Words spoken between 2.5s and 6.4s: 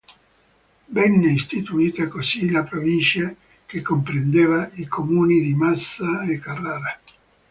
Provincia che comprendeva i comuni di Massa e